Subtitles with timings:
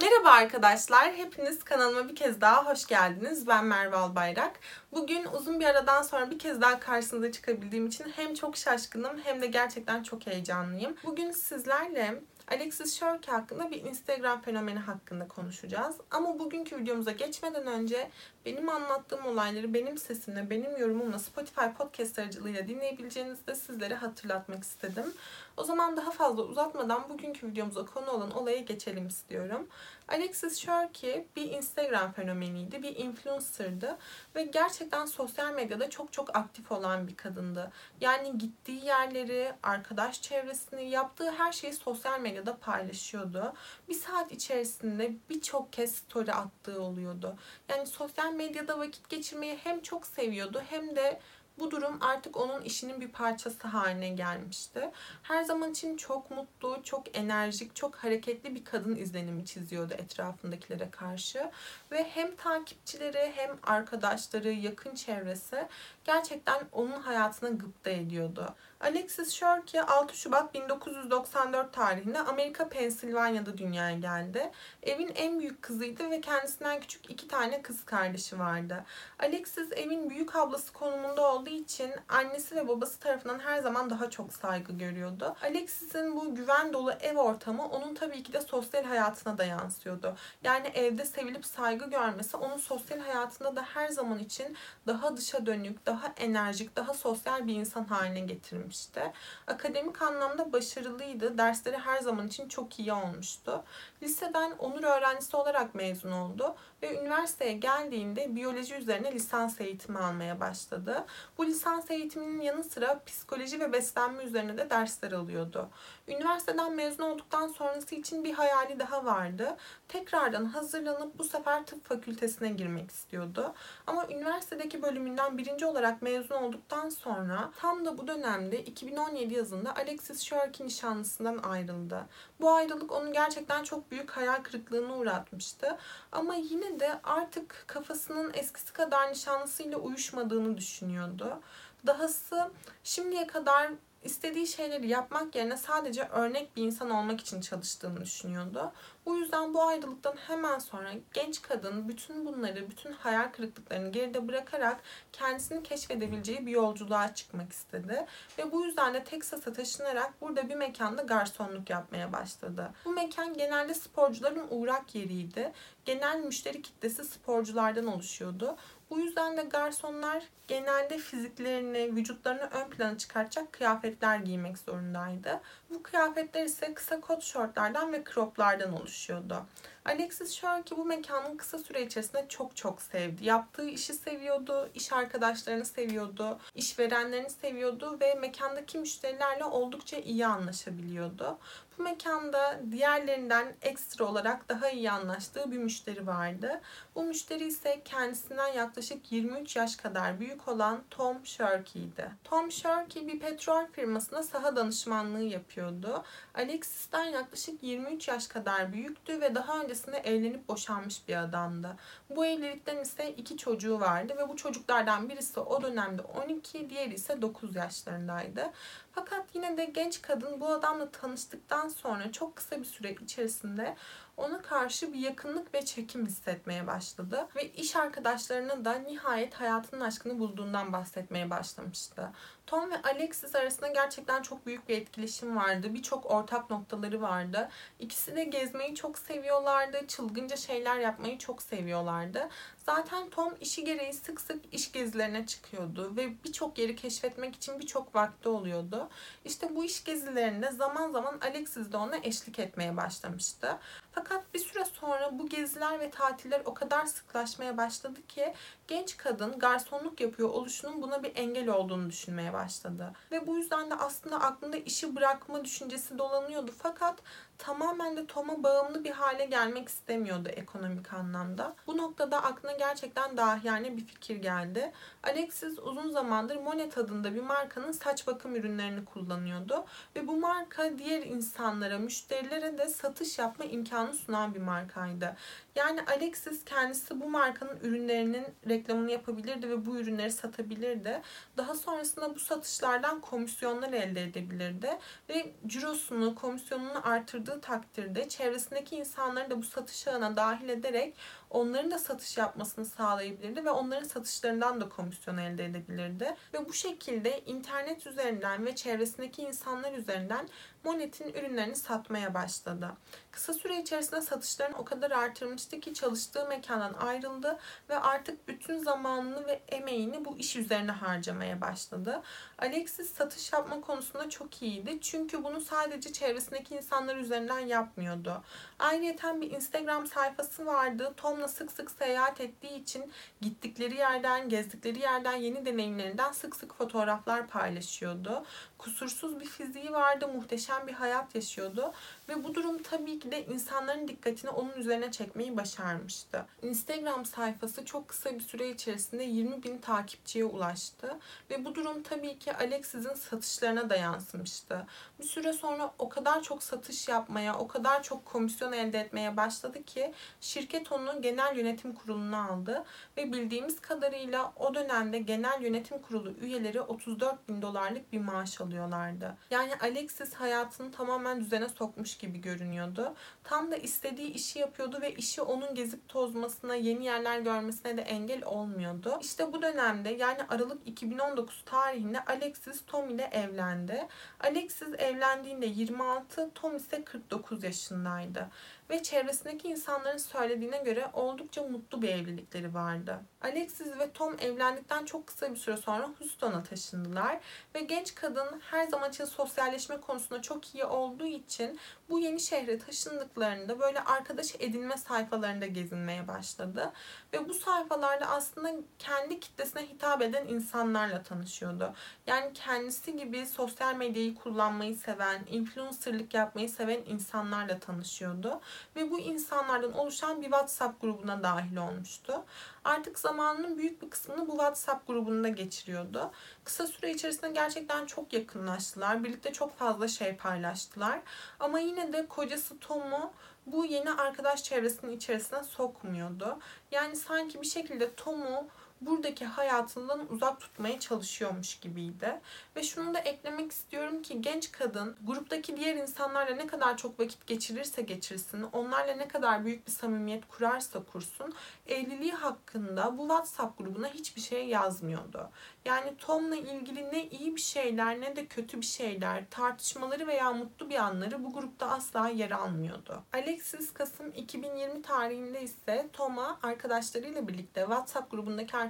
[0.00, 3.46] Merhaba arkadaşlar, hepiniz kanalıma bir kez daha hoş geldiniz.
[3.46, 4.60] Ben Merve Albayrak.
[4.92, 9.42] Bugün uzun bir aradan sonra bir kez daha karşınıza çıkabildiğim için hem çok şaşkınım hem
[9.42, 10.96] de gerçekten çok heyecanlıyım.
[11.04, 15.96] Bugün sizlerle Alexis Shirky hakkında bir Instagram fenomeni hakkında konuşacağız.
[16.10, 18.10] Ama bugünkü videomuza geçmeden önce
[18.46, 25.14] benim anlattığım olayları benim sesimle, benim yorumumla Spotify podcast aracılığıyla dinleyebileceğinizi de sizlere hatırlatmak istedim.
[25.56, 29.68] O zaman daha fazla uzatmadan bugünkü videomuza konu olan olaya geçelim istiyorum.
[30.08, 33.98] Alexis Shirky bir Instagram fenomeniydi, bir influencer'dı
[34.34, 37.72] ve gerçekten sosyal medyada çok çok aktif olan bir kadındı.
[38.00, 43.52] Yani gittiği yerleri, arkadaş çevresini, yaptığı her şeyi sosyal medyada paylaşıyordu.
[43.88, 47.36] Bir saat içerisinde birçok kez story attığı oluyordu.
[47.68, 51.20] Yani sosyal medyada vakit geçirmeyi hem çok seviyordu hem de
[51.60, 54.90] bu durum artık onun işinin bir parçası haline gelmişti.
[55.22, 61.50] Her zaman için çok mutlu, çok enerjik, çok hareketli bir kadın izlenimi çiziyordu etrafındakilere karşı.
[61.90, 65.68] Ve hem takipçileri hem arkadaşları, yakın çevresi
[66.04, 68.54] gerçekten onun hayatına gıpta ediyordu.
[68.80, 74.50] Alexis Shirky 6 Şubat 1994 tarihinde Amerika Pensilvanya'da dünyaya geldi.
[74.82, 78.84] Evin en büyük kızıydı ve kendisinden küçük iki tane kız kardeşi vardı.
[79.18, 84.32] Alexis evin büyük ablası konumunda olduğu için annesi ve babası tarafından her zaman daha çok
[84.32, 85.36] saygı görüyordu.
[85.42, 90.16] Alexis'in bu güven dolu ev ortamı onun tabii ki de sosyal hayatına da yansıyordu.
[90.44, 95.86] Yani evde sevilip saygı görmesi onun sosyal hayatında da her zaman için daha dışa dönük,
[95.86, 99.12] daha enerjik, daha sosyal bir insan haline getirmiş gelmişti.
[99.46, 101.38] Akademik anlamda başarılıydı.
[101.38, 103.64] Dersleri her zaman için çok iyi olmuştu.
[104.02, 111.04] Liseden onur öğrencisi olarak mezun oldu ve üniversiteye geldiğinde biyoloji üzerine lisans eğitimi almaya başladı.
[111.38, 115.68] Bu lisans eğitiminin yanı sıra psikoloji ve beslenme üzerine de dersler alıyordu.
[116.10, 119.56] Üniversiteden mezun olduktan sonrası için bir hayali daha vardı.
[119.88, 123.54] Tekrardan hazırlanıp bu sefer tıp fakültesine girmek istiyordu.
[123.86, 130.20] Ama üniversitedeki bölümünden birinci olarak mezun olduktan sonra tam da bu dönemde 2017 yazında Alexis
[130.20, 132.06] Shirky nişanlısından ayrıldı.
[132.40, 135.78] Bu ayrılık onu gerçekten çok büyük hayal kırıklığına uğratmıştı.
[136.12, 141.40] Ama yine de artık kafasının eskisi kadar nişanlısıyla uyuşmadığını düşünüyordu.
[141.86, 142.50] Dahası
[142.84, 143.70] şimdiye kadar
[144.04, 148.72] istediği şeyleri yapmak yerine sadece örnek bir insan olmak için çalıştığını düşünüyordu.
[149.06, 154.80] Bu yüzden bu ayrılıktan hemen sonra genç kadın bütün bunları, bütün hayal kırıklıklarını geride bırakarak
[155.12, 158.06] kendisini keşfedebileceği bir yolculuğa çıkmak istedi.
[158.38, 162.70] Ve bu yüzden de Texas'a taşınarak burada bir mekanda garsonluk yapmaya başladı.
[162.84, 165.52] Bu mekan genelde sporcuların uğrak yeriydi.
[165.84, 168.56] Genel müşteri kitlesi sporculardan oluşuyordu.
[168.90, 175.40] Bu yüzden de garsonlar genelde fiziklerini, vücutlarını ön plana çıkartacak kıyafetler giymek zorundaydı.
[175.70, 179.46] Bu kıyafetler ise kısa kot şortlardan ve croplardan oluşuyordu.
[179.84, 183.24] Alexis Shirky bu mekanın kısa süre içerisinde çok çok sevdi.
[183.24, 191.38] Yaptığı işi seviyordu, iş arkadaşlarını seviyordu, işverenlerini seviyordu ve mekandaki müşterilerle oldukça iyi anlaşabiliyordu.
[191.80, 196.60] Bu mekanda diğerlerinden ekstra olarak daha iyi anlaştığı bir müşteri vardı.
[196.94, 202.10] Bu müşteri ise kendisinden yaklaşık 23 yaş kadar büyük olan Tom Shirky'ydi.
[202.24, 206.04] Tom Shirky bir petrol firmasında saha danışmanlığı yapıyordu.
[206.34, 211.76] Alexis'ten yaklaşık 23 yaş kadar büyüktü ve daha öncesinde evlenip boşanmış bir adamdı.
[212.10, 217.22] Bu evlilikten ise iki çocuğu vardı ve bu çocuklardan birisi o dönemde 12, diğeri ise
[217.22, 218.50] 9 yaşlarındaydı.
[218.92, 223.76] Fakat yine de genç kadın bu adamla tanıştıktan sonra çok kısa bir süre içerisinde
[224.20, 227.28] ona karşı bir yakınlık ve çekim hissetmeye başladı.
[227.36, 232.10] Ve iş arkadaşlarına da nihayet hayatının aşkını bulduğundan bahsetmeye başlamıştı.
[232.46, 235.74] Tom ve Alexis arasında gerçekten çok büyük bir etkileşim vardı.
[235.74, 237.48] Birçok ortak noktaları vardı.
[237.78, 239.86] İkisi de gezmeyi çok seviyorlardı.
[239.86, 242.28] Çılgınca şeyler yapmayı çok seviyorlardı.
[242.76, 247.94] Zaten Tom işi gereği sık sık iş gezilerine çıkıyordu ve birçok yeri keşfetmek için birçok
[247.94, 248.88] vakti oluyordu.
[249.24, 253.58] İşte bu iş gezilerinde zaman zaman Alexis de ona eşlik etmeye başlamıştı.
[253.92, 258.34] Fakat bir süre sonra bu geziler ve tatiller o kadar sıklaşmaya başladı ki
[258.68, 262.92] genç kadın garsonluk yapıyor oluşunun buna bir engel olduğunu düşünmeye başladı.
[263.10, 266.52] Ve bu yüzden de aslında aklında işi bırakma düşüncesi dolanıyordu.
[266.58, 267.02] Fakat
[267.40, 271.54] tamamen de Tom'a bağımlı bir hale gelmek istemiyordu ekonomik anlamda.
[271.66, 274.72] Bu noktada aklına gerçekten dahiyane bir fikir geldi.
[275.02, 279.64] Alexis uzun zamandır Monet adında bir markanın saç bakım ürünlerini kullanıyordu.
[279.96, 285.16] Ve bu marka diğer insanlara, müşterilere de satış yapma imkanı sunan bir markaydı.
[285.54, 291.02] Yani Alexis kendisi bu markanın ürünlerinin reklamını yapabilirdi ve bu ürünleri satabilirdi.
[291.36, 294.78] Daha sonrasında bu satışlardan komisyonlar elde edebilirdi.
[295.08, 300.94] Ve cirosunu, komisyonunu artırdığı takdirde çevresindeki insanları da bu satış ağına dahil ederek
[301.30, 306.16] onların da satış yapmasını sağlayabilirdi ve onların satışlarından da komisyon elde edebilirdi.
[306.34, 310.28] Ve bu şekilde internet üzerinden ve çevresindeki insanlar üzerinden
[310.64, 312.72] Monet'in ürünlerini satmaya başladı.
[313.10, 317.38] Kısa süre içerisinde satışlarını o kadar artırmıştı ki çalıştığı mekandan ayrıldı
[317.68, 322.02] ve artık bütün zamanını ve emeğini bu iş üzerine harcamaya başladı.
[322.38, 324.78] Alexis satış yapma konusunda çok iyiydi.
[324.80, 328.22] Çünkü bunu sadece çevresindeki insanlar üzerinden yapmıyordu.
[328.58, 330.94] Ayrıca bir Instagram sayfası vardı.
[331.20, 337.26] Tom'la sık sık seyahat ettiği için gittikleri yerden, gezdikleri yerden, yeni deneyimlerinden sık sık fotoğraflar
[337.26, 338.24] paylaşıyordu.
[338.58, 341.72] Kusursuz bir fiziği vardı, muhteşem bir hayat yaşıyordu
[342.08, 346.26] ve bu durum tabii ki de insanların dikkatini onun üzerine çekmeyi başarmıştı.
[346.42, 350.98] Instagram sayfası çok kısa bir süre içerisinde 20 bin takipçiye ulaştı
[351.30, 354.66] ve bu durum tabii ki Alexis'in satışlarına da yansımıştı.
[354.98, 359.64] Bir süre sonra o kadar çok satış yapmaya, o kadar çok komisyon elde etmeye başladı
[359.64, 362.64] ki şirket onu genel yönetim kuruluna aldı
[362.96, 369.16] ve bildiğimiz kadarıyla o dönemde genel yönetim kurulu üyeleri 34 bin dolarlık bir maaş alıyorlardı.
[369.30, 372.94] Yani Alexis hayatını tamamen düzene sokmuş gibi görünüyordu.
[373.24, 378.24] Tam da istediği işi yapıyordu ve işi onun gezip tozmasına, yeni yerler görmesine de engel
[378.24, 378.98] olmuyordu.
[379.00, 383.88] İşte bu dönemde yani Aralık 2019 tarihinde Alexis Tom ile evlendi.
[384.20, 388.30] Alexis evlendiğinde 26, Tom ise 49 yaşındaydı
[388.70, 393.00] ve çevresindeki insanların söylediğine göre oldukça mutlu bir evlilikleri vardı.
[393.20, 397.20] Alexis ve Tom evlendikten çok kısa bir süre sonra Houston'a taşındılar
[397.54, 401.58] ve genç kadın her zaman için sosyalleşme konusunda çok iyi olduğu için
[401.90, 406.72] bu yeni şehre taşındıklarında böyle arkadaş edinme sayfalarında gezinmeye başladı.
[407.12, 411.74] Ve bu sayfalarda aslında kendi kitlesine hitap eden insanlarla tanışıyordu.
[412.06, 418.40] Yani kendisi gibi sosyal medyayı kullanmayı seven, influencerlık yapmayı seven insanlarla tanışıyordu.
[418.76, 422.24] Ve bu insanlardan oluşan bir WhatsApp grubuna dahil olmuştu.
[422.64, 426.10] Artık zamanının büyük bir kısmını bu WhatsApp grubunda geçiriyordu.
[426.44, 429.04] Kısa süre içerisinde gerçekten çok yakınlaştılar.
[429.04, 431.00] Birlikte çok fazla şey paylaştılar.
[431.40, 433.12] Ama yine de kocası Tom'u
[433.46, 436.38] bu yeni arkadaş çevresinin içerisine sokmuyordu.
[436.70, 438.48] Yani sanki bir şekilde Tom'u
[438.80, 442.20] buradaki hayatından uzak tutmaya çalışıyormuş gibiydi.
[442.56, 447.26] Ve şunu da eklemek istiyorum ki genç kadın gruptaki diğer insanlarla ne kadar çok vakit
[447.26, 451.34] geçirirse geçirsin, onlarla ne kadar büyük bir samimiyet kurarsa kursun,
[451.66, 455.30] evliliği hakkında bu WhatsApp grubuna hiçbir şey yazmıyordu.
[455.64, 460.70] Yani Tom'la ilgili ne iyi bir şeyler ne de kötü bir şeyler, tartışmaları veya mutlu
[460.70, 463.02] bir anları bu grupta asla yer almıyordu.
[463.12, 468.69] Alexis Kasım 2020 tarihinde ise Tom'a arkadaşlarıyla birlikte WhatsApp grubundaki arkadaşlarıyla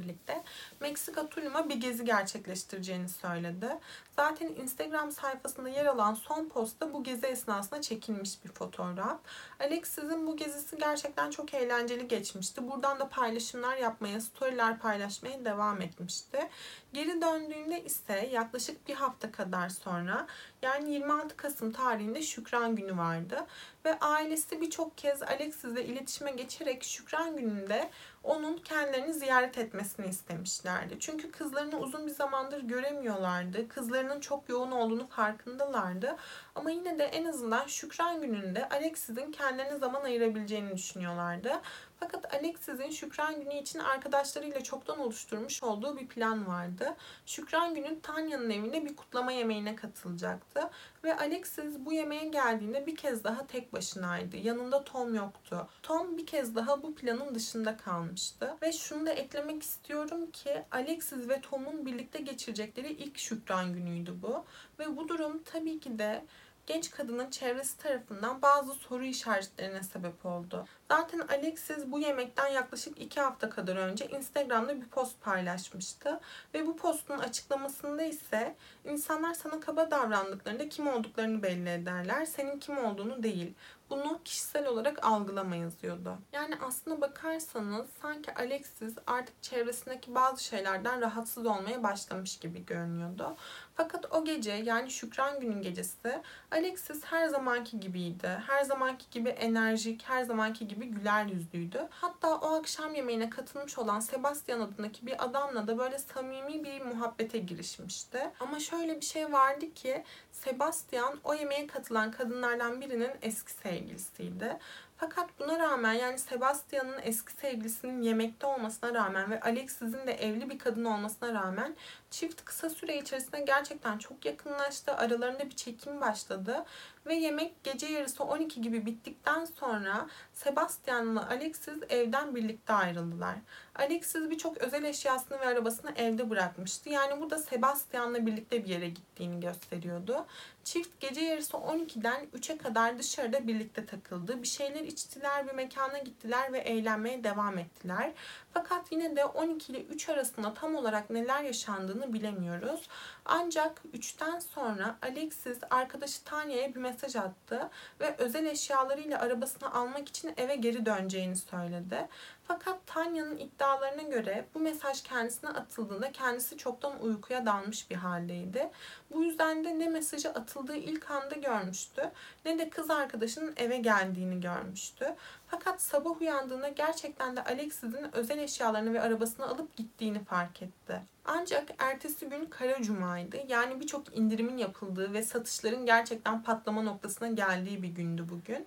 [0.00, 0.42] birlikte
[0.80, 3.68] Meksika Tulum'a bir gezi gerçekleştireceğini söyledi.
[4.16, 9.20] Zaten Instagram sayfasında yer alan son postta bu gezi esnasında çekilmiş bir fotoğraf.
[9.60, 12.70] Alexis'in bu gezisi gerçekten çok eğlenceli geçmişti.
[12.70, 16.48] Buradan da paylaşımlar yapmaya, storyler paylaşmaya devam etmişti.
[16.92, 20.26] Geri döndüğünde ise yaklaşık bir hafta kadar sonra
[20.62, 23.46] yani 26 Kasım tarihinde Şükran Günü vardı.
[23.84, 27.90] Ve ailesi birçok kez Alexis'le iletişime geçerek Şükran Günü'nde
[28.24, 30.96] onun kendilerini ziyaret etmesini istemişlerdi.
[31.00, 33.68] Çünkü kızlarını uzun bir zamandır göremiyorlardı.
[34.02, 36.16] Kızlarının çok yoğun olduğunu farkındalardı.
[36.54, 41.60] Ama yine de en azından Şükran Günü'nde Alexis'in kendilerine zaman ayırabileceğini düşünüyorlardı.
[42.00, 46.96] Fakat Alexis'in Şükran Günü için arkadaşlarıyla çoktan oluşturmuş olduğu bir plan vardı.
[47.26, 50.70] Şükran Günü Tanya'nın evinde bir kutlama yemeğine katılacaktı.
[51.04, 54.36] Ve Alexis bu yemeğe geldiğinde bir kez daha tek başınaydı.
[54.36, 55.68] Yanında Tom yoktu.
[55.82, 58.56] Tom bir kez daha bu planın dışında kalmıştı.
[58.62, 64.44] Ve şunu da eklemek istiyorum ki Alexis ve Tom'un birlikte geçirecekleri ilk Şükran Günü'ydü bu.
[64.78, 66.24] Ve bu durum tabii ki de
[66.66, 70.66] genç kadının çevresi tarafından bazı soru işaretlerine sebep oldu.
[70.92, 76.20] Zaten Alexis bu yemekten yaklaşık 2 hafta kadar önce Instagram'da bir post paylaşmıştı.
[76.54, 82.24] Ve bu postun açıklamasında ise insanlar sana kaba davrandıklarında kim olduklarını belli ederler.
[82.24, 83.54] Senin kim olduğunu değil.
[83.92, 86.18] bunu kişisel olarak algılama yazıyordu.
[86.32, 93.36] Yani aslına bakarsanız sanki Alexis artık çevresindeki bazı şeylerden rahatsız olmaya başlamış gibi görünüyordu.
[93.74, 98.42] Fakat o gece yani Şükran günün gecesi Alexis her zamanki gibiydi.
[98.46, 101.88] Her zamanki gibi enerjik, her zamanki gibi güler yüzlüydü.
[101.90, 107.38] Hatta o akşam yemeğine katılmış olan Sebastian adındaki bir adamla da böyle samimi bir muhabbete
[107.38, 108.30] girişmişti.
[108.40, 114.58] Ama şöyle bir şey vardı ki Sebastian o yemeğe katılan kadınlardan birinin eski sevgilisiydi.
[115.02, 120.58] Fakat buna rağmen yani Sebastian'ın eski sevgilisinin yemekte olmasına rağmen ve Alexis'in de evli bir
[120.58, 121.76] kadın olmasına rağmen
[122.10, 124.94] çift kısa süre içerisinde gerçekten çok yakınlaştı.
[124.94, 126.64] Aralarında bir çekim başladı
[127.06, 133.34] ve yemek gece yarısı 12 gibi bittikten sonra Sebastian'la Alexis evden birlikte ayrıldılar.
[133.74, 136.88] Alexis birçok özel eşyasını ve arabasını evde bırakmıştı.
[136.88, 140.26] Yani bu da Sebastian'la birlikte bir yere gittiğini gösteriyordu.
[140.64, 144.42] Çift gece yarısı 12'den 3'e kadar dışarıda birlikte takıldı.
[144.42, 148.12] Bir şeyler içtiler, bir mekana gittiler ve eğlenmeye devam ettiler.
[148.54, 152.88] Fakat yine de 12 ile 3 arasında tam olarak neler yaşandığını bilemiyoruz.
[153.24, 160.34] Ancak 3'ten sonra Alexis arkadaşı Tanya'ya bir mesaj attı ve özel eşyalarıyla arabasını almak için
[160.36, 162.08] eve geri döneceğini söyledi.
[162.48, 168.70] Fakat Tanya'nın iddialarına göre bu mesaj kendisine atıldığında kendisi çoktan uykuya dalmış bir haldeydi.
[169.10, 172.10] Bu yüzden de ne mesajı atıldığı ilk anda görmüştü
[172.44, 175.14] ne de kız arkadaşının eve geldiğini görmüştü.
[175.52, 181.02] Fakat sabah uyandığında gerçekten de Alexis'in özel eşyalarını ve arabasını alıp gittiğini fark etti.
[181.24, 183.36] Ancak ertesi gün Kara Cuma'ydı.
[183.48, 188.66] Yani birçok indirimin yapıldığı ve satışların gerçekten patlama noktasına geldiği bir gündü bugün.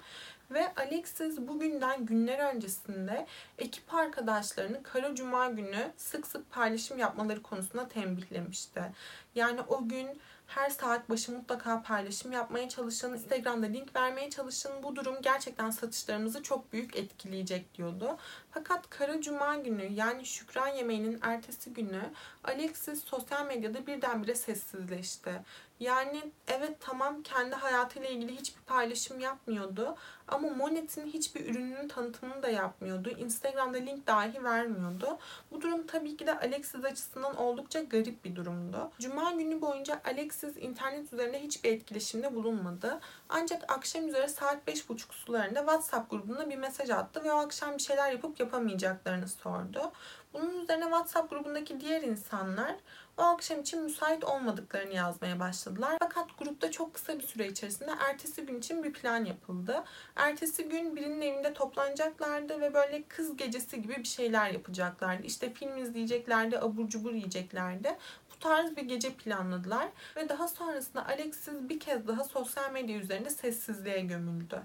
[0.52, 3.28] Ve Alexis bugünden günler öncesinde
[3.58, 8.82] ekip arkadaşlarını Kara Cuma günü sık sık paylaşım yapmaları konusunda tembihlemişti.
[9.36, 14.84] Yani o gün her saat başı mutlaka paylaşım yapmaya çalışın, Instagram'da link vermeye çalışın.
[14.84, 18.18] Bu durum gerçekten satışlarımızı çok büyük etkileyecek diyordu.
[18.52, 22.02] Fakat Kara Cuma günü yani Şükran yemeğinin ertesi günü
[22.44, 25.32] Alexis sosyal medyada birdenbire sessizleşti.
[25.80, 29.96] Yani evet tamam kendi hayatıyla ilgili hiçbir paylaşım yapmıyordu
[30.28, 33.10] ama Monet'in hiçbir ürününün tanıtımını da yapmıyordu.
[33.10, 35.18] Instagram'da link dahi vermiyordu.
[35.52, 38.92] Bu durum tabii ki de Alexis açısından oldukça garip bir durumdu.
[39.00, 43.00] Cuma günü boyunca Alexis internet üzerinde hiçbir etkileşimde bulunmadı.
[43.30, 47.84] Ancak akşam üzere saat 5.30 sularında WhatsApp grubuna bir mesaj attı ve o akşam bir
[47.84, 49.92] şeyler yapıp yapamayacaklarını sordu.
[50.34, 52.76] Bunun üzerine WhatsApp grubundaki diğer insanlar
[53.18, 55.98] o akşam için müsait olmadıklarını yazmaya başladılar.
[56.00, 59.84] Fakat grupta çok kısa bir süre içerisinde ertesi gün için bir plan yapıldı.
[60.16, 65.24] Ertesi gün birinin evinde toplanacaklardı ve böyle kız gecesi gibi bir şeyler yapacaklardı.
[65.24, 67.98] İşte film izleyeceklerdi, abur cubur yiyeceklerdi.
[68.36, 73.30] Bu tarz bir gece planladılar ve daha sonrasında Alexis bir kez daha sosyal medya üzerinde
[73.30, 74.62] sessizliğe gömüldü.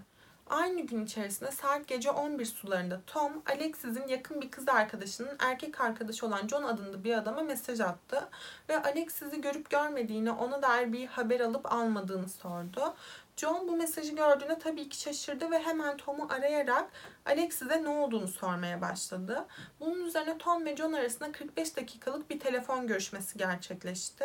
[0.51, 6.27] Aynı gün içerisinde saat gece 11 sularında Tom, Alexis'in yakın bir kız arkadaşının erkek arkadaşı
[6.27, 8.29] olan John adında bir adama mesaj attı
[8.69, 12.95] ve Alexis'i görüp görmediğini, ona dair bir haber alıp almadığını sordu.
[13.37, 16.91] John bu mesajı gördüğünde tabii ki şaşırdı ve hemen Tom'u arayarak
[17.27, 19.47] Alexis'e ne olduğunu sormaya başladı.
[19.81, 24.25] Bunun üzerine Tom ve John arasında 45 dakikalık bir telefon görüşmesi gerçekleşti.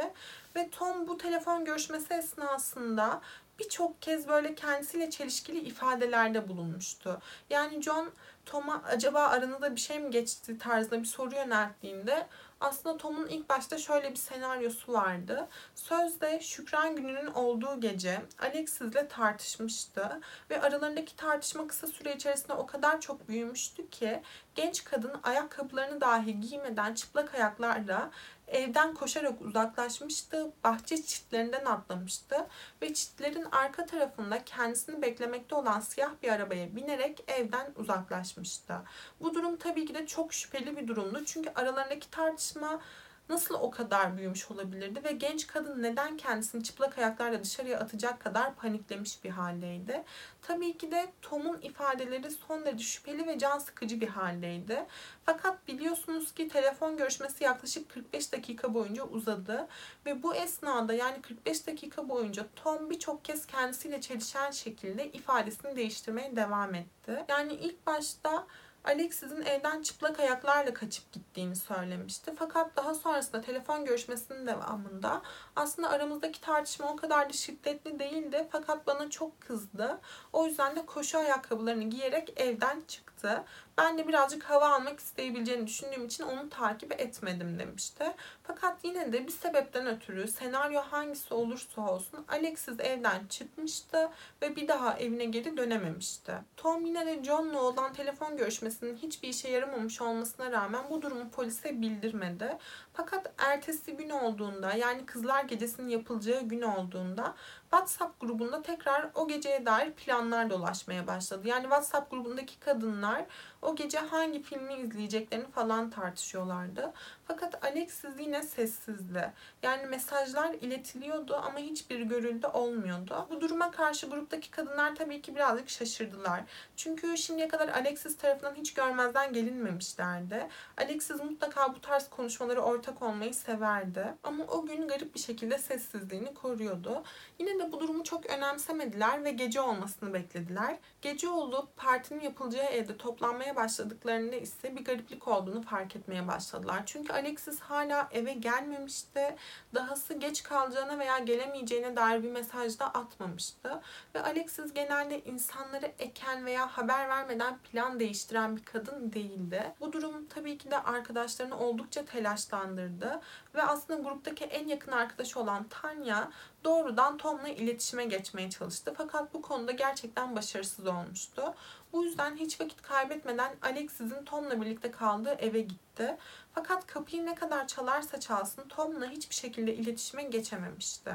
[0.56, 3.22] Ve Tom bu telefon görüşmesi esnasında
[3.60, 7.22] birçok kez böyle kendisiyle çelişkili ifadelerde bulunmuştu.
[7.50, 8.12] Yani John
[8.46, 12.28] Tom'a acaba aranızda bir şey mi geçti tarzında bir soru yönelttiğinde
[12.60, 15.48] aslında Tom'un ilk başta şöyle bir senaryosu vardı.
[15.76, 20.20] Sözde Şükran gününün olduğu gece Alexis'le tartışmıştı
[20.50, 24.22] ve aralarındaki tartışma kısa süre içerisinde o kadar çok büyümüştü ki
[24.56, 28.12] genç kadın ayakkabılarını dahi giymeden çıplak ayaklarla
[28.48, 30.52] evden koşarak uzaklaşmıştı.
[30.64, 32.48] Bahçe çitlerinden atlamıştı
[32.82, 38.76] ve çitlerin arka tarafında kendisini beklemekte olan siyah bir arabaya binerek evden uzaklaşmıştı.
[39.22, 41.26] Bu durum tabii ki de çok şüpheli bir durumdu.
[41.26, 42.82] Çünkü aralarındaki tartışma
[43.30, 48.56] nasıl o kadar büyümüş olabilirdi ve genç kadın neden kendisini çıplak ayaklarla dışarıya atacak kadar
[48.56, 50.04] paniklemiş bir haldeydi.
[50.42, 54.86] Tabii ki de Tom'un ifadeleri son derece şüpheli ve can sıkıcı bir haldeydi.
[55.26, 59.68] Fakat biliyorsunuz ki telefon görüşmesi yaklaşık 45 dakika boyunca uzadı
[60.06, 66.36] ve bu esnada yani 45 dakika boyunca Tom birçok kez kendisiyle çelişen şekilde ifadesini değiştirmeye
[66.36, 67.26] devam etti.
[67.30, 68.48] Yani ilk başta
[68.86, 72.32] Alexis'in evden çıplak ayaklarla kaçıp gittiğini söylemişti.
[72.40, 75.22] Fakat daha sonrasında telefon görüşmesinin devamında
[75.56, 80.00] aslında aramızdaki tartışma o kadar da şiddetli değildi fakat bana çok kızdı.
[80.34, 83.44] O yüzden de koşu ayakkabılarını giyerek evden çıktı çıktı.
[83.78, 88.04] Ben de birazcık hava almak isteyebileceğini düşündüğüm için onu takip etmedim demişti.
[88.44, 94.10] Fakat yine de bir sebepten ötürü senaryo hangisi olursa olsun Alexis evden çıkmıştı
[94.42, 96.34] ve bir daha evine geri dönememişti.
[96.58, 101.82] Tom yine de John'la olan telefon görüşmesinin hiçbir işe yaramamış olmasına rağmen bu durumu polise
[101.82, 102.58] bildirmedi.
[102.98, 109.66] Fakat ertesi gün olduğunda yani kızlar gecesinin yapılacağı gün olduğunda WhatsApp grubunda tekrar o geceye
[109.66, 111.48] dair planlar dolaşmaya başladı.
[111.48, 113.26] Yani WhatsApp grubundaki kadınlar
[113.66, 116.94] o gece hangi filmi izleyeceklerini falan tartışıyorlardı.
[117.28, 119.32] Fakat Alexis yine sessizdi.
[119.64, 123.28] Yani mesajlar iletiliyordu ama hiçbir görüldü olmuyordu.
[123.30, 126.42] Bu duruma karşı gruptaki kadınlar tabii ki birazcık şaşırdılar.
[126.76, 130.48] Çünkü şimdiye kadar Alexis tarafından hiç görmezden gelinmemişlerdi.
[130.78, 134.06] Alexis mutlaka bu tarz konuşmaları ortak olmayı severdi.
[134.24, 137.04] Ama o gün garip bir şekilde sessizliğini koruyordu.
[137.40, 140.78] Yine de bu durumu çok önemsemediler ve gece olmasını beklediler.
[141.02, 146.84] Gece olup partinin yapılacağı evde toplanmaya başladıklarında ise bir gariplik olduğunu fark etmeye başladılar.
[146.86, 149.36] Çünkü Alexis hala eve gelmemişti.
[149.74, 153.82] Dahası geç kalacağına veya gelemeyeceğine dair bir mesaj da atmamıştı.
[154.16, 159.74] Ve Alexis genelde insanları eken veya haber vermeden plan değiştiren bir kadın değildi.
[159.80, 163.22] Bu durum tabii ki de arkadaşlarını oldukça telaşlandırdı.
[163.56, 166.32] Ve aslında gruptaki en yakın arkadaşı olan Tanya
[166.64, 168.94] doğrudan Tom'la iletişime geçmeye çalıştı.
[168.98, 171.54] Fakat bu konuda gerçekten başarısız olmuştu.
[171.96, 176.18] Bu yüzden hiç vakit kaybetmeden Alexis'in Tom'la birlikte kaldığı eve gitti.
[176.54, 181.12] Fakat kapıyı ne kadar çalarsa çalsın Tom'la hiçbir şekilde iletişime geçememişti.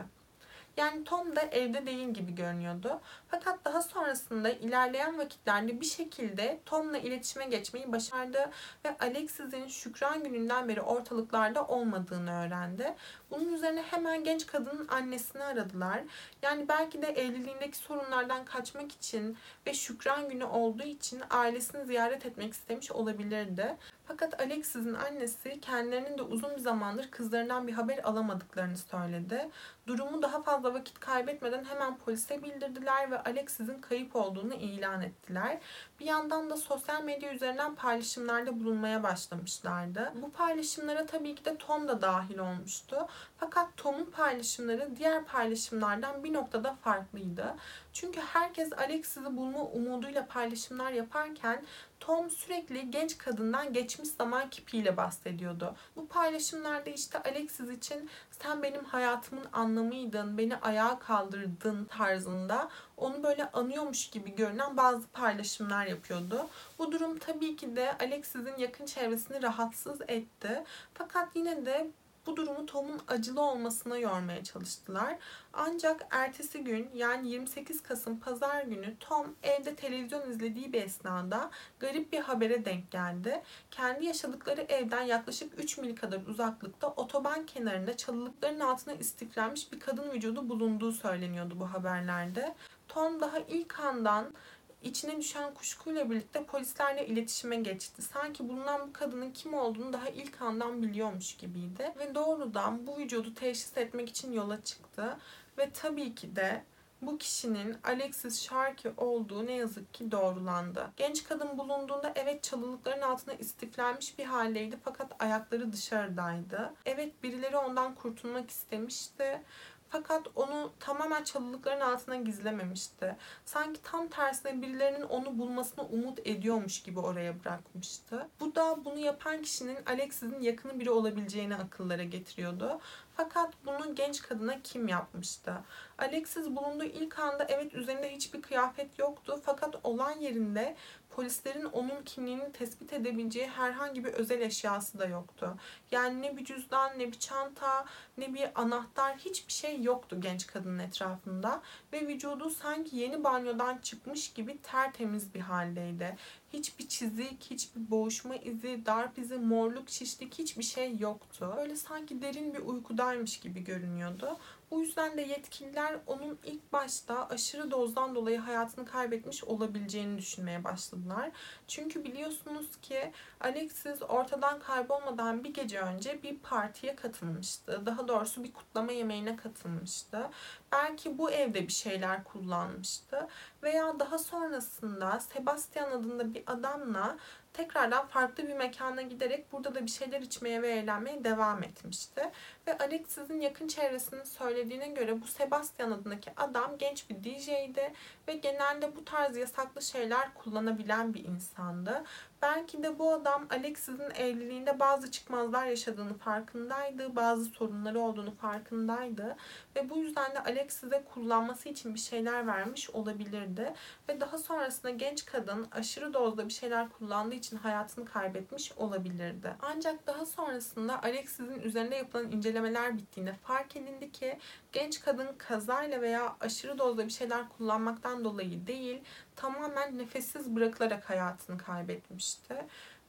[0.76, 3.00] Yani Tom da evde değil gibi görünüyordu.
[3.28, 8.50] Fakat daha sonrasında ilerleyen vakitlerde bir şekilde Tom'la iletişime geçmeyi başardı
[8.84, 12.94] ve Alexis'in Şükran gününden beri ortalıklarda olmadığını öğrendi.
[13.30, 16.00] Bunun üzerine hemen genç kadının annesini aradılar.
[16.42, 22.52] Yani belki de evliliğindeki sorunlardan kaçmak için ve Şükran günü olduğu için ailesini ziyaret etmek
[22.52, 23.76] istemiş olabilirdi.
[24.10, 29.48] Fakat Alexis'in annesi kendilerinin de uzun bir zamandır kızlarından bir haber alamadıklarını söyledi.
[29.86, 35.58] Durumu daha fazla vakit kaybetmeden hemen polise bildirdiler ve Alexis'in kayıp olduğunu ilan ettiler.
[36.00, 40.12] Bir yandan da sosyal medya üzerinden paylaşımlarda bulunmaya başlamışlardı.
[40.22, 43.06] Bu paylaşımlara tabii ki de Tom da dahil olmuştu.
[43.36, 47.54] Fakat Tom'un paylaşımları diğer paylaşımlardan bir noktada farklıydı.
[47.92, 51.64] Çünkü herkes Alexis'i bulma umuduyla paylaşımlar yaparken
[52.00, 55.74] Tom sürekli genç kadından geçmiş zaman kipiyle bahsediyordu.
[55.96, 63.50] Bu paylaşımlarda işte Alexis için sen benim hayatımın anlamıydın, beni ayağa kaldırdın tarzında onu böyle
[63.50, 66.46] anıyormuş gibi görünen bazı paylaşımlar yapıyordu.
[66.78, 70.64] Bu durum tabii ki de Alexis'in yakın çevresini rahatsız etti.
[70.94, 71.90] Fakat yine de
[72.26, 75.18] bu durumu Tom'un acılı olmasına yormaya çalıştılar.
[75.52, 81.50] Ancak ertesi gün yani 28 Kasım pazar günü Tom evde televizyon izlediği bir esnada
[81.80, 83.42] garip bir habere denk geldi.
[83.70, 90.10] Kendi yaşadıkları evden yaklaşık 3 mil kadar uzaklıkta otoban kenarında çalılıkların altına istiklenmiş bir kadın
[90.10, 92.54] vücudu bulunduğu söyleniyordu bu haberlerde.
[92.88, 94.34] Tom daha ilk andan
[94.82, 98.02] içine düşen kuşkuyla birlikte polislerle iletişime geçti.
[98.02, 101.94] Sanki bulunan bu kadının kim olduğunu daha ilk andan biliyormuş gibiydi.
[101.98, 105.18] Ve doğrudan bu vücudu teşhis etmek için yola çıktı.
[105.58, 106.64] Ve tabii ki de
[107.02, 110.90] bu kişinin Alexis Sharkey olduğu ne yazık ki doğrulandı.
[110.96, 116.74] Genç kadın bulunduğunda evet çalılıkların altına istiflenmiş bir haldeydi fakat ayakları dışarıdaydı.
[116.86, 119.42] Evet birileri ondan kurtulmak istemişti
[119.90, 123.16] fakat onu tamamen çalılıkların altına gizlememişti.
[123.44, 128.28] Sanki tam tersine birilerinin onu bulmasını umut ediyormuş gibi oraya bırakmıştı.
[128.40, 132.80] Bu da bunu yapan kişinin Alexis'in yakını biri olabileceğini akıllara getiriyordu.
[133.16, 135.54] Fakat bunu genç kadına kim yapmıştı?
[135.98, 140.76] Alexis bulunduğu ilk anda evet üzerinde hiçbir kıyafet yoktu fakat olan yerinde
[141.10, 145.56] polislerin onun kimliğini tespit edebileceği herhangi bir özel eşyası da yoktu.
[145.90, 147.84] Yani ne bir cüzdan, ne bir çanta,
[148.18, 154.32] ne bir anahtar hiçbir şey yoktu genç kadının etrafında ve vücudu sanki yeni banyodan çıkmış
[154.32, 156.16] gibi tertemiz bir haldeydi.
[156.52, 161.54] Hiçbir çizik, hiçbir boğuşma izi, darp izi, morluk, şişlik hiçbir şey yoktu.
[161.58, 164.36] Öyle sanki derin bir uykudaymış gibi görünüyordu.
[164.70, 171.30] Bu yüzden de yetkililer onun ilk başta aşırı dozdan dolayı hayatını kaybetmiş olabileceğini düşünmeye başladılar.
[171.68, 177.82] Çünkü biliyorsunuz ki Alexis ortadan kaybolmadan bir gece önce bir partiye katılmıştı.
[177.86, 180.30] Daha doğrusu bir kutlama yemeğine katılmıştı.
[180.72, 183.28] Belki bu evde bir şeyler kullanmıştı.
[183.62, 187.16] Veya daha sonrasında Sebastian adında bir adamla
[187.52, 192.30] tekrardan farklı bir mekana giderek burada da bir şeyler içmeye ve eğlenmeye devam etmişti.
[192.66, 197.92] Ve Alexis'in yakın çevresinin söylediği söylediğine göre bu Sebastian adındaki adam genç bir DJ'di
[198.28, 202.04] ve genelde bu tarz yasaklı şeyler kullanabilen bir insandı.
[202.42, 209.36] Belki de bu adam Alexis'in evliliğinde bazı çıkmazlar yaşadığını farkındaydı, bazı sorunları olduğunu farkındaydı
[209.76, 213.74] ve bu yüzden de Alexis'e kullanması için bir şeyler vermiş olabilirdi
[214.08, 219.54] ve daha sonrasında genç kadın aşırı dozda bir şeyler kullandığı için hayatını kaybetmiş olabilirdi.
[219.62, 224.38] Ancak daha sonrasında Alexis'in üzerinde yapılan incelemeler bittiğinde fark edildi ki
[224.72, 229.02] genç kadın kazayla veya aşırı dozda bir şeyler kullanmaktan dolayı değil,
[229.40, 232.54] tamamen nefessiz bırakılarak hayatını kaybetmişti.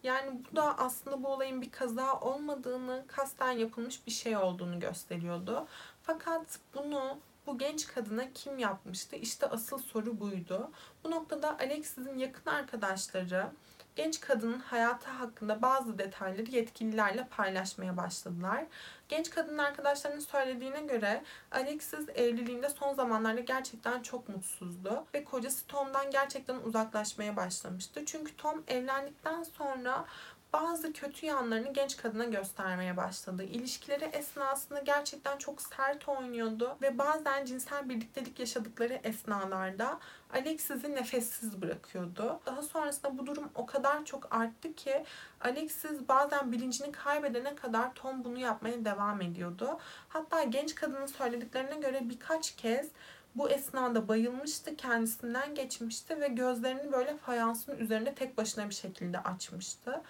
[0.03, 5.67] Yani bu da aslında bu olayın bir kaza olmadığını, kasten yapılmış bir şey olduğunu gösteriyordu.
[6.03, 9.15] Fakat bunu bu genç kadına kim yapmıştı?
[9.15, 10.71] İşte asıl soru buydu.
[11.03, 13.51] Bu noktada Alexis'in yakın arkadaşları
[13.95, 18.65] genç kadının hayatı hakkında bazı detayları yetkililerle paylaşmaya başladılar.
[19.09, 26.11] Genç kadının arkadaşlarının söylediğine göre Alexis evliliğinde son zamanlarda gerçekten çok mutsuzdu ve kocası Tom'dan
[26.11, 28.05] gerçekten uzaklaşmaya başlamıştı.
[28.05, 30.05] Çünkü Tom evlendikten sonra
[30.53, 33.43] bazı kötü yanlarını genç kadına göstermeye başladı.
[33.43, 39.99] İlişkileri esnasında gerçekten çok sert oynuyordu ve bazen cinsel birliktelik yaşadıkları esnalarda
[40.33, 42.39] Alexis'i nefessiz bırakıyordu.
[42.45, 45.05] Daha sonrasında bu durum o kadar çok arttı ki
[45.41, 49.79] Alexis bazen bilincini kaybedene kadar Tom bunu yapmaya devam ediyordu.
[50.09, 52.89] Hatta genç kadının söylediklerine göre birkaç kez
[53.35, 60.01] bu esnada bayılmıştı, kendisinden geçmişti ve gözlerini böyle fayansın üzerinde tek başına bir şekilde açmıştı.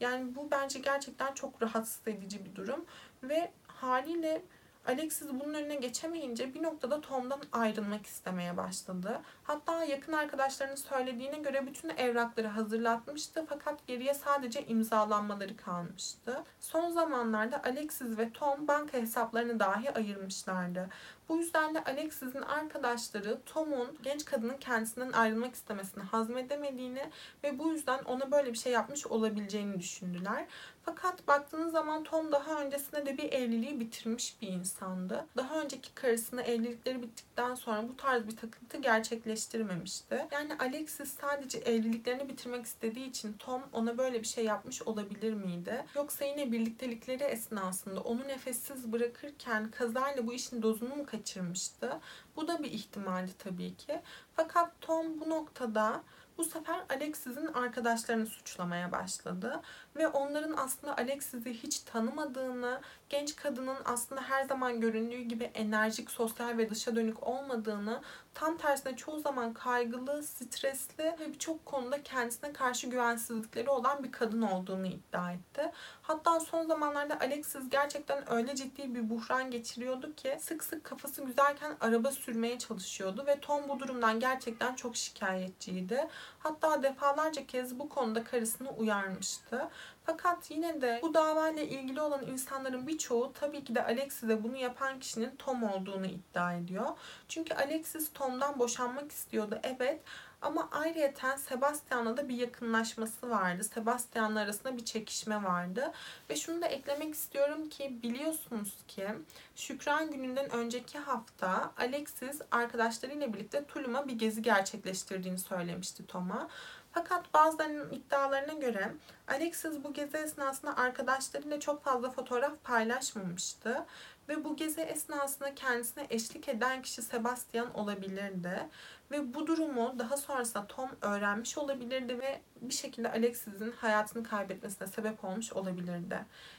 [0.00, 2.84] Yani bu bence gerçekten çok rahatsız edici bir durum
[3.22, 4.42] ve haliyle
[4.86, 9.20] Alexis bunun önüne geçemeyince bir noktada Tom'dan ayrılmak istemeye başladı.
[9.42, 16.44] Hatta yakın arkadaşlarının söylediğine göre bütün evrakları hazırlatmıştı fakat geriye sadece imzalanmaları kalmıştı.
[16.60, 20.88] Son zamanlarda Alexis ve Tom banka hesaplarını dahi ayırmışlardı.
[21.28, 27.10] Bu yüzden de Alexis'in arkadaşları Tom'un genç kadının kendisinden ayrılmak istemesini hazmedemediğini
[27.44, 30.46] ve bu yüzden ona böyle bir şey yapmış olabileceğini düşündüler.
[30.86, 35.26] Fakat baktığınız zaman Tom daha öncesinde de bir evliliği bitirmiş bir insandı.
[35.36, 40.26] Daha önceki karısına evlilikleri bittikten sonra bu tarz bir takıntı gerçekleştirmemişti.
[40.32, 45.84] Yani Alexis sadece evliliklerini bitirmek istediği için Tom ona böyle bir şey yapmış olabilir miydi?
[45.94, 52.00] Yoksa yine birliktelikleri esnasında onu nefessiz bırakırken kazayla bu işin dozunu mu kaçırmıştı?
[52.36, 54.02] Bu da bir ihtimaldi tabii ki.
[54.34, 56.02] Fakat Tom bu noktada
[56.38, 59.62] bu sefer Alexis'in arkadaşlarını suçlamaya başladı
[59.96, 66.58] ve onların aslında Alexis'i hiç tanımadığını, genç kadının aslında her zaman göründüğü gibi enerjik, sosyal
[66.58, 68.02] ve dışa dönük olmadığını,
[68.34, 74.42] tam tersine çoğu zaman kaygılı, stresli ve birçok konuda kendisine karşı güvensizlikleri olan bir kadın
[74.42, 75.72] olduğunu iddia etti.
[76.02, 81.76] Hatta son zamanlarda Alexis gerçekten öyle ciddi bir buhran geçiriyordu ki sık sık kafası güzelken
[81.80, 86.08] araba sürmeye çalışıyordu ve Tom bu durumdan gerçekten çok şikayetçiydi.
[86.38, 89.68] Hatta defalarca kez bu konuda karısını uyarmıştı.
[90.04, 95.00] Fakat yine de bu davayla ilgili olan insanların birçoğu tabii ki de Alexis'e bunu yapan
[95.00, 96.86] kişinin Tom olduğunu iddia ediyor.
[97.28, 100.00] Çünkü Alexis Tom'dan boşanmak istiyordu evet
[100.42, 103.64] ama ayrıyeten Sebastian'la da bir yakınlaşması vardı.
[103.64, 105.92] Sebastian'la arasında bir çekişme vardı.
[106.30, 109.08] Ve şunu da eklemek istiyorum ki biliyorsunuz ki
[109.56, 116.48] Şükran gününden önceki hafta Alexis arkadaşlarıyla birlikte Tulum'a bir gezi gerçekleştirdiğini söylemişti Tom'a.
[116.96, 118.92] Fakat bazılarının iddialarına göre
[119.28, 123.86] Alexis bu gezi esnasında arkadaşlarıyla çok fazla fotoğraf paylaşmamıştı.
[124.28, 128.68] Ve bu gezi esnasında kendisine eşlik eden kişi Sebastian olabilirdi.
[129.10, 135.24] Ve bu durumu daha sonrasında Tom öğrenmiş olabilirdi ve bir şekilde Alexis'in hayatını kaybetmesine sebep
[135.24, 136.18] olmuş olabilirdi.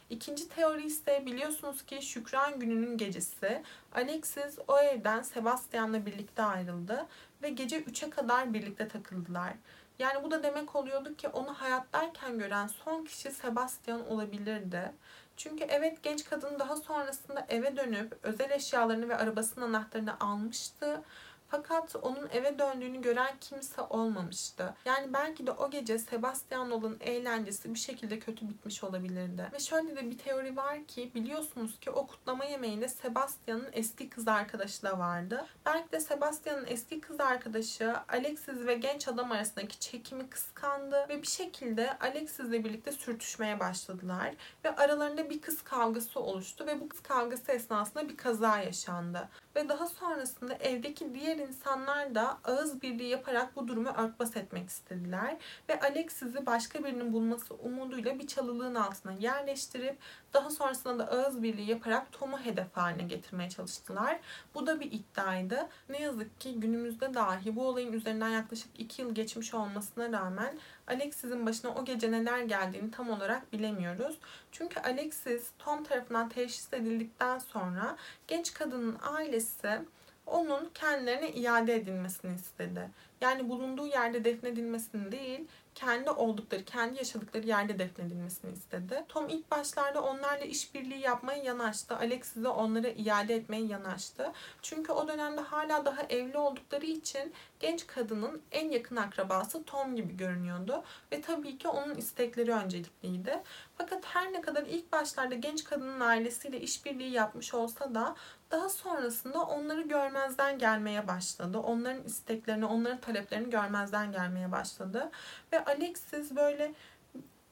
[0.10, 3.64] İkinci teori ise biliyorsunuz ki Şükran gününün gecesi
[3.96, 7.06] Alexis o evden Sebastian'la birlikte ayrıldı
[7.42, 9.54] ve gece 3'e kadar birlikte takıldılar.
[10.00, 14.92] Yani bu da demek oluyordu ki onu hayattayken gören son kişi Sebastian olabilirdi.
[15.38, 21.04] Çünkü evet genç kadın daha sonrasında eve dönüp özel eşyalarını ve arabasının anahtarını almıştı.
[21.50, 24.74] Fakat onun eve döndüğünü gören kimse olmamıştı.
[24.86, 29.50] Yani belki de o gece Sebastian olan eğlencesi bir şekilde kötü bitmiş olabilirdi.
[29.54, 34.28] Ve şöyle de bir teori var ki biliyorsunuz ki o kutlama yemeğinde Sebastian'ın eski kız
[34.28, 35.46] arkadaşı da vardı.
[35.66, 41.28] Belki de Sebastian'ın eski kız arkadaşı Alexis ve genç adam arasındaki çekimi kıskandı ve bir
[41.28, 44.34] şekilde Alexis'le birlikte sürtüşmeye başladılar
[44.66, 49.30] ve aralarında bir kız kavgası oluştu ve bu kız kavgası esnasında bir kaza yaşandı.
[49.58, 55.38] Ve daha sonrasında evdeki diğer insanlar da ağız birliği yaparak bu durumu örtbas etmek istediler
[55.70, 59.98] ve Alexis'i başka birinin bulması umuduyla bir çalılığın altına yerleştirip
[60.34, 64.20] daha sonrasında da ağız birliği yaparak Tom'u hedef haline getirmeye çalıştılar.
[64.56, 65.68] Bu da bir iddiaydı.
[65.90, 70.58] Ne yazık ki günümüzde dahi bu olayın üzerinden yaklaşık 2 yıl geçmiş olmasına rağmen
[70.88, 74.20] Alexis'in başına o gece neler geldiğini tam olarak bilemiyoruz.
[74.52, 77.98] Çünkü Alexis Tom tarafından teşhis edildikten sonra
[78.28, 79.82] genç kadının ailesi
[80.28, 82.90] onun kendilerine iade edilmesini istedi.
[83.22, 89.06] Yani bulunduğu yerde defnedilmesini değil, kendi oldukları, kendi yaşadıkları yerde defnedilmesini istedi.
[89.10, 91.98] Tom ilk başlarda onlarla işbirliği yapmaya yanaştı.
[91.98, 94.32] Alexis'e onlara iade etmeye yanaştı.
[94.62, 100.18] Çünkü o dönemde hala daha evli oldukları için genç kadının en yakın akrabası Tom gibi
[100.18, 100.84] görünüyordu.
[101.12, 103.40] Ve tabii ki onun istekleri öncelikliydi.
[103.78, 108.16] Fakat her ne kadar ilk başlarda genç kadının ailesiyle işbirliği yapmış olsa da
[108.52, 111.58] daha sonrasında onları görmezden gelmeye başladı.
[111.58, 115.12] Onların isteklerini, onların taleplerini görmezden gelmeye başladı.
[115.54, 116.74] Ve Alexis böyle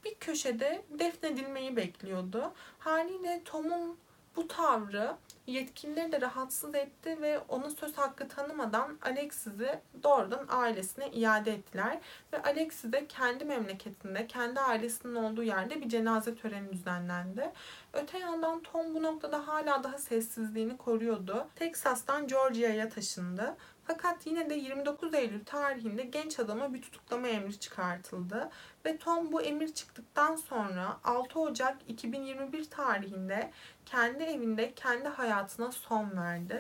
[0.04, 2.54] bir köşede defnedilmeyi bekliyordu.
[2.80, 3.98] Haliyle Tom'un
[4.36, 5.16] bu tavrı
[5.48, 12.00] yetkilileri de rahatsız etti ve ona söz hakkı tanımadan Alexis'i doğrudan ailesine iade ettiler.
[12.34, 17.52] Ve Alexis'e kendi memleketinde, kendi ailesinin olduğu yerde bir cenaze töreni düzenlendi.
[17.94, 21.48] Öte yandan Tom bu noktada hala daha sessizliğini koruyordu.
[21.56, 23.56] Texas'tan Georgia'ya taşındı.
[23.88, 28.50] Fakat yine de 29 Eylül tarihinde genç adama bir tutuklama emri çıkartıldı.
[28.86, 33.52] Ve Tom bu emir çıktıktan sonra 6 Ocak 2021 tarihinde
[33.86, 36.58] kendi evinde kendi hayatına son verdi.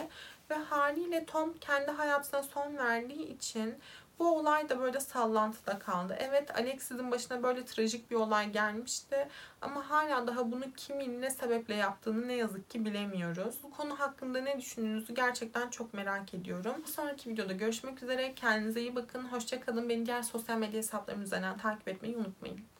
[0.49, 3.75] Ve haliyle Tom kendi hayatına son verdiği için
[4.19, 6.17] bu olay da böyle sallantıda kaldı.
[6.19, 9.27] Evet Alexis'in başına böyle trajik bir olay gelmişti.
[9.61, 13.55] Ama hala daha bunu kimin ne sebeple yaptığını ne yazık ki bilemiyoruz.
[13.63, 16.75] Bu konu hakkında ne düşündüğünüzü gerçekten çok merak ediyorum.
[16.87, 18.33] Bir sonraki videoda görüşmek üzere.
[18.35, 19.23] Kendinize iyi bakın.
[19.23, 19.89] Hoşçakalın.
[19.89, 22.74] Beni diğer sosyal medya hesaplarım üzerinden takip etmeyi unutmayın.